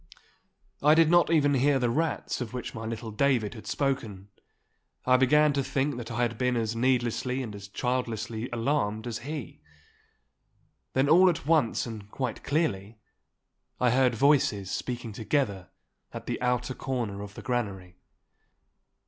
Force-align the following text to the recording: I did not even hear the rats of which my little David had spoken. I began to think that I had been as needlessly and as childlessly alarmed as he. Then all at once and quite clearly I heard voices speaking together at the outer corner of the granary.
I 0.81 0.95
did 0.95 1.11
not 1.11 1.29
even 1.29 1.53
hear 1.53 1.77
the 1.77 1.91
rats 1.91 2.41
of 2.41 2.53
which 2.55 2.73
my 2.73 2.87
little 2.87 3.11
David 3.11 3.53
had 3.53 3.67
spoken. 3.67 4.29
I 5.05 5.15
began 5.15 5.53
to 5.53 5.63
think 5.63 5.97
that 5.97 6.09
I 6.09 6.23
had 6.23 6.39
been 6.39 6.57
as 6.57 6.75
needlessly 6.75 7.43
and 7.43 7.53
as 7.53 7.67
childlessly 7.67 8.49
alarmed 8.51 9.05
as 9.05 9.19
he. 9.19 9.61
Then 10.93 11.07
all 11.07 11.29
at 11.29 11.45
once 11.45 11.85
and 11.85 12.09
quite 12.09 12.41
clearly 12.43 12.97
I 13.79 13.91
heard 13.91 14.15
voices 14.15 14.71
speaking 14.71 15.11
together 15.13 15.69
at 16.11 16.25
the 16.25 16.41
outer 16.41 16.73
corner 16.73 17.21
of 17.21 17.35
the 17.35 17.43
granary. 17.43 17.97